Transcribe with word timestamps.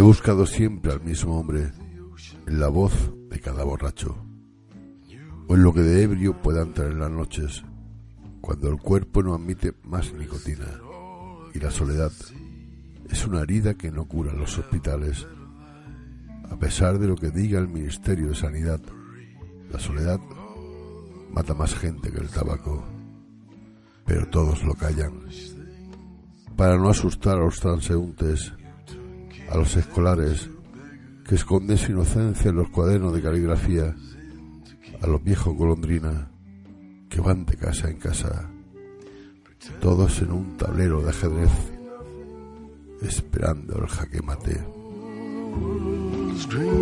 He 0.00 0.02
buscado 0.02 0.46
siempre 0.46 0.92
al 0.92 1.02
mismo 1.02 1.38
hombre 1.38 1.72
en 2.46 2.58
la 2.58 2.68
voz 2.68 2.92
de 3.28 3.38
cada 3.38 3.64
borracho, 3.64 4.16
o 5.46 5.54
en 5.54 5.62
lo 5.62 5.74
que 5.74 5.80
de 5.80 6.02
ebrio 6.02 6.40
puedan 6.40 6.72
traer 6.72 6.94
las 6.94 7.10
noches, 7.10 7.62
cuando 8.40 8.70
el 8.70 8.78
cuerpo 8.78 9.22
no 9.22 9.34
admite 9.34 9.74
más 9.82 10.12
nicotina 10.14 10.80
y 11.52 11.58
la 11.58 11.70
soledad 11.70 12.12
es 13.10 13.26
una 13.26 13.42
herida 13.42 13.74
que 13.74 13.90
no 13.90 14.06
cura 14.06 14.32
los 14.32 14.56
hospitales. 14.58 15.26
A 16.60 16.68
pesar 16.70 16.98
de 16.98 17.08
lo 17.08 17.16
que 17.16 17.30
diga 17.30 17.58
el 17.58 17.68
Ministerio 17.68 18.28
de 18.28 18.34
Sanidad, 18.34 18.82
la 19.72 19.78
soledad 19.78 20.20
mata 21.32 21.54
más 21.54 21.74
gente 21.74 22.12
que 22.12 22.18
el 22.18 22.28
tabaco, 22.28 22.84
pero 24.04 24.28
todos 24.28 24.62
lo 24.64 24.74
callan. 24.74 25.22
Para 26.56 26.76
no 26.76 26.90
asustar 26.90 27.38
a 27.38 27.44
los 27.44 27.58
transeúntes, 27.60 28.52
a 29.48 29.56
los 29.56 29.74
escolares 29.74 30.50
que 31.26 31.36
esconden 31.36 31.78
su 31.78 31.92
inocencia 31.92 32.50
en 32.50 32.56
los 32.56 32.68
cuadernos 32.68 33.14
de 33.14 33.22
caligrafía, 33.22 33.96
a 35.00 35.06
los 35.06 35.24
viejos 35.24 35.56
golondrina 35.56 36.30
que 37.08 37.22
van 37.22 37.46
de 37.46 37.56
casa 37.56 37.88
en 37.88 37.96
casa, 37.96 38.50
todos 39.80 40.20
en 40.20 40.30
un 40.30 40.58
tablero 40.58 41.00
de 41.00 41.08
ajedrez, 41.08 41.72
esperando 43.00 43.78
el 43.78 43.88
jaque 43.88 44.20
mate. 44.20 46.19
Strange. 46.36 46.79